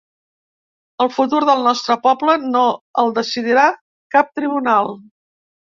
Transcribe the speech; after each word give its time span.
El 1.05 1.11
futur 1.17 1.41
del 1.51 1.61
nostre 1.69 1.99
poble 2.07 2.39
no 2.57 2.65
el 3.05 3.15
decidirà 3.21 3.71
cap 4.19 4.35
tribunal. 4.41 4.97